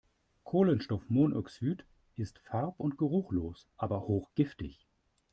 Kohlenstoffmonoxid 0.45 1.85
ist 2.15 2.39
farb- 2.39 2.79
und 2.79 2.97
geruchlos, 2.97 3.67
aber 3.77 4.07
hochgiftig. 4.07 4.87